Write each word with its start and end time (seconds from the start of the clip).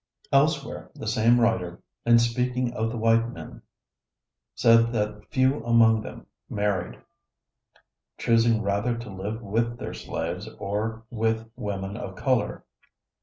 "Elsewhere 0.31 0.89
the 0.95 1.05
same 1.05 1.39
writer, 1.39 1.79
in 2.07 2.17
speaking 2.17 2.73
of 2.73 2.89
the 2.89 2.97
white 2.97 3.29
men, 3.29 3.61
said 4.55 4.91
that 4.93 5.29
few 5.31 5.63
among 5.63 6.01
them 6.01 6.25
married, 6.49 6.97
choosing 8.17 8.63
rather 8.63 8.97
to 8.97 9.09
live 9.11 9.43
with 9.43 9.77
their 9.77 9.93
slaves 9.93 10.47
or 10.57 11.03
with 11.11 11.47
women 11.55 11.95
of 11.97 12.15
color. 12.15 12.65